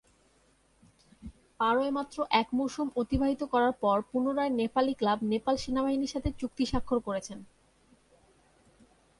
[1.59, 6.99] পারোয় মাত্র এক মৌসুম অতিবাহিত করার পর পুনরায় নেপালি ক্লাব নেপাল সেনাবাহিনীর সাথে চুক্তি স্বাক্ষর
[6.99, 7.39] করেছেন।